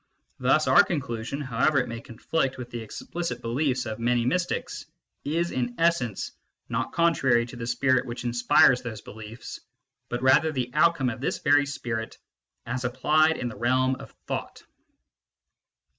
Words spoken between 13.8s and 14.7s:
of thought.